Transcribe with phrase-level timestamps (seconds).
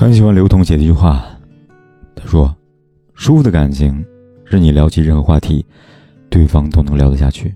[0.00, 1.26] 很喜欢刘同写的一句话，
[2.16, 2.56] 他说
[3.12, 4.02] ：“舒服的感情
[4.46, 5.62] 是你聊起任何话题，
[6.30, 7.54] 对方都能聊得下去，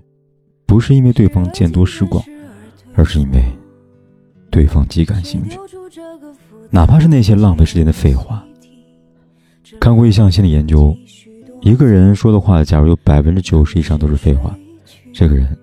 [0.67, 2.23] 不是因为对方见多识广，
[2.93, 3.43] 而是因为
[4.51, 5.57] 对方极感兴趣，
[6.69, 8.45] 哪怕是那些浪费时间的废话。”
[9.81, 10.95] 看过一项心理研究，
[11.61, 14.55] 一个人说的话，假如有百分之九十以上都是废话，
[15.11, 15.57] 这个人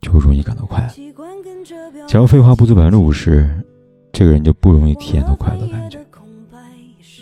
[0.00, 0.88] 就容易感到快乐；
[2.08, 3.48] 假如废话不足百分之五十，
[4.12, 5.96] 这个人就不容易体验到快乐感觉。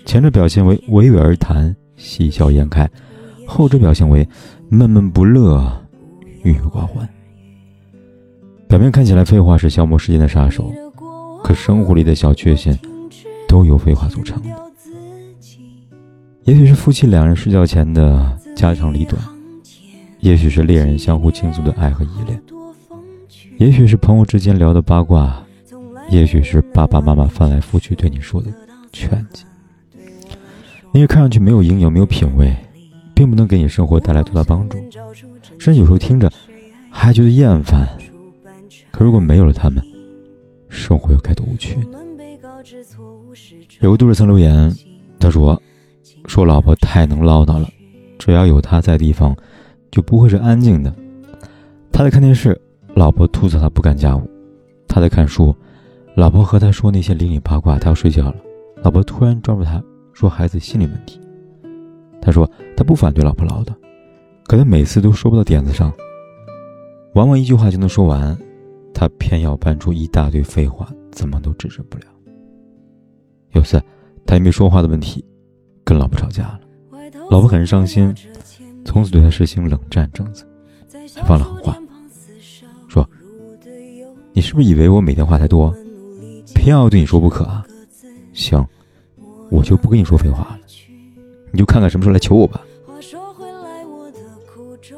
[0.06, 2.88] 前者表现为娓娓而谈、喜笑颜开，
[3.44, 4.26] 后者表现为
[4.68, 5.84] 闷闷不乐、
[6.44, 7.06] 郁郁寡欢。
[8.68, 10.72] 表面看起来废话是消磨时间的杀手，
[11.42, 12.78] 可生活里的小确幸
[13.48, 14.40] 都由废话组成。
[16.44, 19.20] 也许是夫妻两人睡觉前的家长里短，
[20.20, 22.40] 也许是恋人相互倾诉的爱和依恋，
[23.58, 25.44] 也许是朋友之间聊的八卦，
[26.10, 28.52] 也许是爸爸妈妈翻来覆去对你说的
[28.92, 29.44] 劝解。
[30.96, 32.56] 因为看上去没有营养、没有品味，
[33.14, 34.78] 并不能给你生活带来多大帮助，
[35.58, 36.32] 甚至有时候听着
[36.90, 37.86] 还觉得厌烦。
[38.90, 39.84] 可如果没有了他们，
[40.70, 41.76] 生活又该多无趣？
[43.80, 44.74] 有个读者曾留言，
[45.20, 45.60] 他说
[46.24, 47.68] ：“说老婆太能唠叨了，
[48.18, 49.36] 只要有他在地方，
[49.90, 50.90] 就不会是安静的。
[51.92, 52.58] 他在看电视，
[52.94, 54.22] 老婆吐槽他不干家务；
[54.88, 55.54] 他在看书，
[56.14, 57.78] 老婆和他说那些邻里八卦。
[57.78, 58.36] 他要睡觉了，
[58.82, 59.82] 老婆突然抓住他。”
[60.16, 61.20] 说孩子心理问题，
[62.22, 63.74] 他说他不反对老婆唠叨，
[64.46, 65.92] 可他每次都说不到点子上，
[67.12, 68.34] 往往一句话就能说完，
[68.94, 72.04] 他偏要搬出一大堆废话，怎么都制止不了。
[73.50, 73.78] 有次
[74.24, 75.22] 他因为说话的问题
[75.84, 76.60] 跟老婆吵架了，
[77.30, 78.14] 老婆很伤心，
[78.86, 80.46] 从此对他实行冷战政策，
[81.14, 81.78] 还放了狠话，
[82.88, 83.06] 说
[84.32, 85.76] 你是不是以为我每天话太多，
[86.54, 87.66] 偏要对你说不可啊？
[88.32, 88.66] 行。
[89.50, 90.58] 我就不跟你说废话了，
[91.52, 92.60] 你就看看什么时候来求我吧。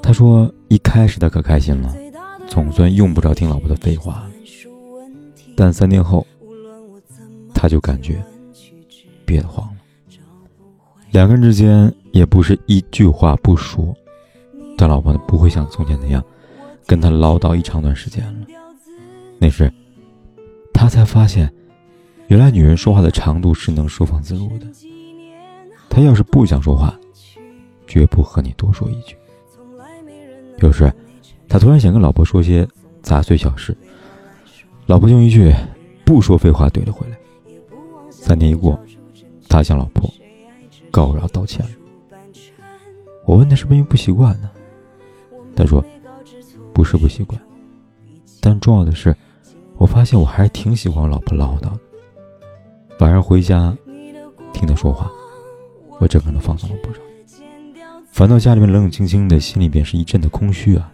[0.02, 1.94] 他说一开始他可开心了，
[2.46, 4.26] 总算用不着听老婆的废话。
[5.54, 6.26] 但三天后，
[7.54, 8.22] 他就感觉
[9.26, 9.74] 憋得慌了。
[11.10, 13.94] 两个人之间也不是一句话不说，
[14.76, 16.24] 但老婆不会像从前那样
[16.86, 18.46] 跟他唠叨一长段时间了。
[19.38, 19.70] 那时，
[20.72, 21.52] 他才发现。
[22.28, 24.66] 原来女人说话的长度是能收放自如的。
[25.88, 26.94] 她要是不想说话，
[27.86, 29.16] 绝不和你多说一句。
[30.58, 30.92] 有时，
[31.48, 32.68] 他突然想跟老婆说些
[33.00, 33.74] 杂碎小事，
[34.86, 35.50] 老婆用一句
[36.04, 37.16] “不说废话”怼了回来。
[38.10, 38.78] 三天一过，
[39.48, 40.12] 他向老婆
[40.90, 41.64] 告饶道歉。
[43.24, 44.50] 我问他是不是因为不习惯呢？
[45.56, 45.82] 他说
[46.74, 47.40] ：“不是不习惯，
[48.40, 49.16] 但重要的是，
[49.78, 51.80] 我发现我还是挺喜欢老婆唠叨的。”
[53.00, 53.76] 晚上回家，
[54.52, 55.08] 听他说话，
[56.00, 56.98] 我整个人都放松了不少。
[58.10, 60.90] 反倒家里面冷冷清清的，心里边是一阵的空虚啊。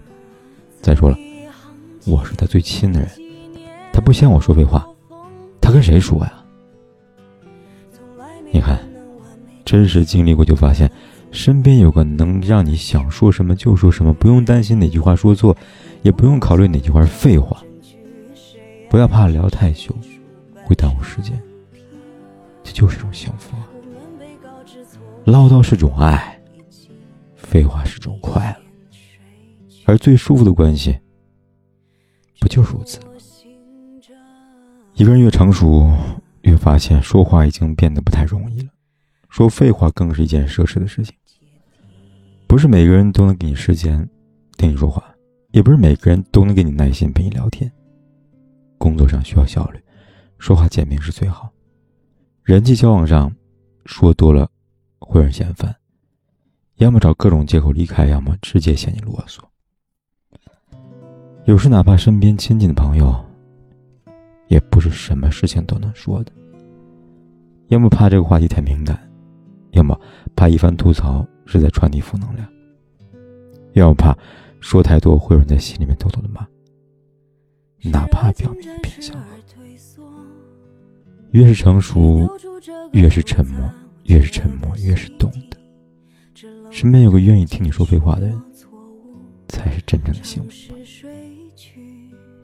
[0.82, 1.16] 再说了，
[2.06, 3.08] 我是他最亲的人，
[3.90, 4.86] 他不嫌我说废话，
[5.62, 6.44] 他跟谁说呀？
[8.52, 8.78] 你看，
[9.64, 10.90] 真实经历过就发现，
[11.32, 15.56] 身边有个能让你想说什么就说什么，不用担心哪句话说错，
[16.02, 17.62] 也不用考虑哪句话是废话。
[18.90, 19.96] 不要怕聊太久，
[20.66, 21.40] 会耽误时间。
[22.74, 23.56] 就是种幸福！
[25.24, 26.36] 唠叨是种爱，
[27.36, 28.56] 废话是种快乐，
[29.86, 30.98] 而最舒服的关系，
[32.40, 32.98] 不就是如此？
[34.94, 35.88] 一个人越成熟，
[36.42, 38.70] 越发现说话已经变得不太容易了，
[39.28, 41.14] 说废话更是一件奢侈的事情。
[42.48, 44.06] 不是每个人都能给你时间
[44.58, 45.14] 听你说话，
[45.52, 47.70] 也不是每个人都能给你耐心陪你聊天。
[48.78, 49.80] 工作上需要效率，
[50.40, 51.53] 说话简明是最好。
[52.44, 53.34] 人际交往上，
[53.86, 54.46] 说多了
[54.98, 55.74] 会让人嫌烦，
[56.76, 59.40] 要么找各种借口离开，要么直接嫌你啰嗦。
[61.46, 63.18] 有时哪怕身边亲近的朋友，
[64.48, 66.32] 也不是什么事情都能说的。
[67.68, 69.10] 要么怕这个话题太敏感，
[69.70, 69.98] 要么
[70.36, 72.46] 怕一番吐槽是在传递负能量，
[73.72, 74.14] 要么怕
[74.60, 76.46] 说太多会有人在心里面偷偷的骂，
[77.90, 79.28] 哪怕表面偏向了。
[81.34, 82.30] 越是成熟，
[82.92, 83.68] 越是沉默；
[84.04, 85.58] 越是沉默，越是懂得。
[86.70, 88.40] 身边有个愿意听你说废话的人，
[89.48, 90.72] 才是真正的幸福。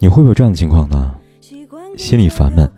[0.00, 1.14] 你会不会有这样的情况呢？
[1.96, 2.68] 心里烦闷，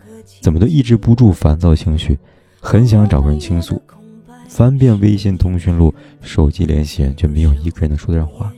[0.43, 2.19] 怎么都抑制不住烦躁情绪，
[2.61, 3.81] 很想找个人倾诉。
[4.51, 8.53] 翻遍微信通讯录、手机联系人，却没有一个人能说得上话。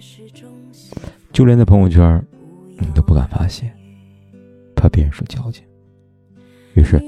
[1.33, 2.21] 就连在朋友圈，
[2.81, 3.73] 你都不敢发泄，
[4.75, 5.63] 怕别人说矫情。
[6.75, 7.01] 于是，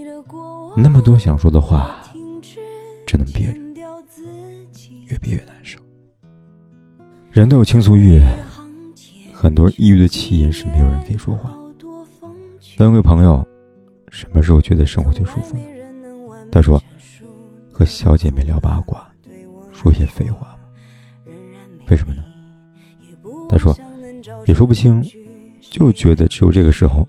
[0.77, 1.97] 那么多想说的话，
[3.07, 3.59] 只能憋着，
[5.09, 5.79] 越憋越难受。
[7.31, 8.21] 人都有倾诉欲，
[9.33, 11.53] 很多抑郁的起因是没有人可以说话。
[12.79, 13.47] 问位朋友，
[14.11, 15.57] 什么时候觉得生活最舒服？
[16.51, 16.83] 他说。
[17.79, 19.07] 和小姐妹聊八卦，
[19.71, 20.61] 说些废话吗？
[21.91, 22.25] 为什么呢？
[23.51, 23.77] 他说
[24.47, 25.05] 也说不清，
[25.61, 27.07] 就觉得只有这个时候，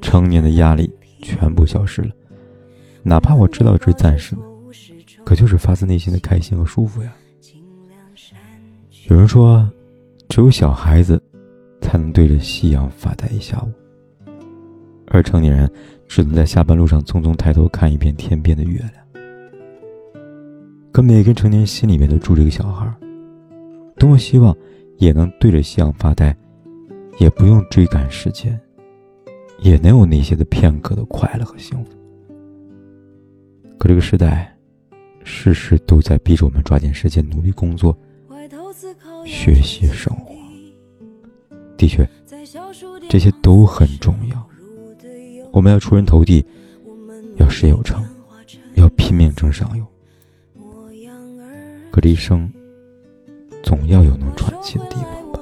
[0.00, 0.88] 成年的压力
[1.20, 2.12] 全部消失了。
[3.02, 4.42] 哪怕我知道这是暂时的，
[5.24, 7.12] 可就是发自内心的开心和舒服呀。
[9.08, 9.68] 有人说，
[10.28, 11.20] 只有小孩子
[11.80, 13.72] 才能对着夕阳发呆一下午，
[15.08, 15.70] 而成年人
[16.06, 18.92] 只能在下班路上匆匆抬头看一遍天边的月亮。
[20.92, 22.86] 可每个成年人心里面都住着一个小孩，
[23.96, 24.56] 多么希望
[24.98, 26.34] 也能对着夕阳发呆，
[27.18, 28.58] 也不用追赶时间，
[29.58, 31.90] 也能有那些的片刻的快乐和幸福。
[33.82, 34.56] 可这个时代，
[35.24, 37.98] 事事都在逼着我们抓紧时间努力工作、
[39.26, 40.32] 学习、生活。
[41.76, 42.08] 的确，
[43.08, 44.48] 这些都很重要。
[45.50, 46.46] 我们要出人头地，
[47.38, 48.00] 要事业有成，
[48.76, 49.84] 要拼命争上游。
[51.90, 52.48] 可这一生，
[53.64, 55.40] 总要有能喘气的地方吧。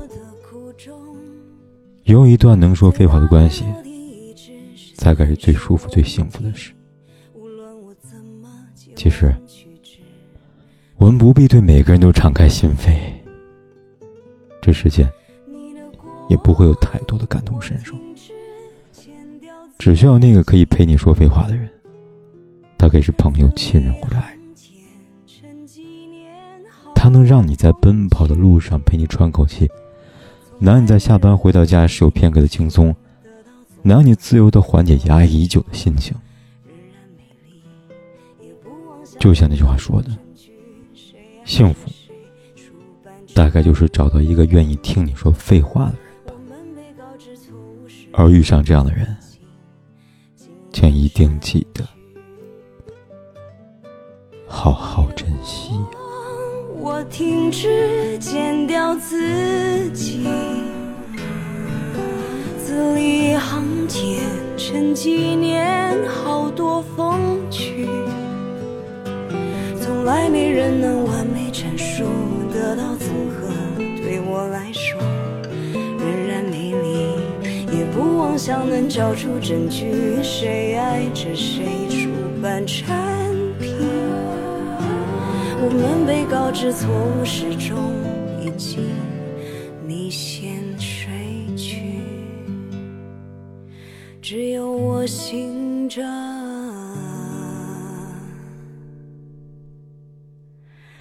[2.04, 3.66] 有一段能说废话的关系，
[4.96, 6.72] 大概是最舒服、最幸福的事。
[9.02, 9.34] 其实，
[10.98, 12.98] 我们不必对每个人都敞开心扉，
[14.60, 15.10] 这世间
[16.28, 17.94] 也不会有太多的感同身受。
[19.78, 21.66] 只需要那个可以陪你说废话的人，
[22.76, 24.40] 他可以是朋友、亲人或者爱人。
[26.94, 29.66] 他能让你在奔跑的路上陪你喘口气，
[30.58, 32.94] 能让你在下班回到家时有片刻的轻松，
[33.80, 36.14] 能让你自由的缓解压抑已久的心情。
[39.20, 40.08] 就像那句话说的，
[41.44, 41.90] 幸福
[43.34, 46.32] 大概就是找到一个愿意听你说废话的人吧。
[48.12, 49.14] 而遇上这样的人，
[50.72, 51.86] 请一定记得
[54.48, 55.72] 好好珍惜。
[56.78, 60.26] 我停止剪掉自己，
[62.58, 64.22] 字里行间
[64.56, 67.86] 沉几年，好多风趣，
[70.70, 72.04] 能完美阐述
[72.52, 73.48] 得到综合，
[74.02, 75.00] 对我来说
[75.98, 82.10] 仍然美丽，也不妄想能找出证据，谁爱着谁出
[82.42, 82.86] 版产
[83.58, 83.74] 品。
[85.62, 87.76] 我们被告知错误始终
[88.42, 88.84] 已经
[89.86, 91.10] 你先睡
[91.56, 92.00] 去，
[94.22, 96.29] 只有我醒着。